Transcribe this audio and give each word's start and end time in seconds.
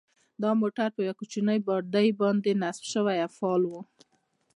دا 0.41 0.51
موټر 0.61 0.89
په 0.95 1.01
یوې 1.07 1.15
کوچنۍ 1.19 1.59
باډۍ 1.67 2.07
باندې 2.21 2.51
نصب 2.61 2.83
شوی 2.93 3.17
او 3.25 3.29
فعال 3.37 3.61
و. 3.67 3.73